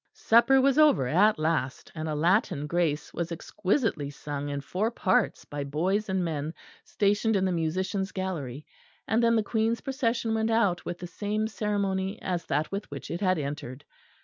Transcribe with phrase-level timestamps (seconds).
[0.13, 5.45] Supper was over at last; and a Latin grace was exquisitely sung in four parts
[5.45, 8.65] by boys and men stationed in the musicians' gallery;
[9.07, 13.11] and then the Queen's procession went out with the same ceremony as that with which
[13.11, 13.85] it had entered.